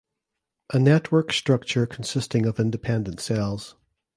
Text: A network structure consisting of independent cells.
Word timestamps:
A 0.73 0.79
network 0.79 1.31
structure 1.31 1.85
consisting 1.85 2.47
of 2.47 2.59
independent 2.59 3.19
cells. 3.19 3.75